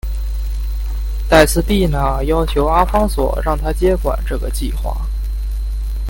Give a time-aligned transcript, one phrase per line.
[1.29, 4.99] 黛丝碧娜要求阿方索让她接管这个计画。